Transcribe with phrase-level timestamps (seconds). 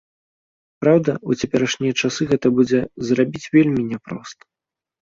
[0.83, 2.79] Праўда, у цяперашнія часы гэта будзе
[3.13, 4.43] зрабіць вельмі няпроста.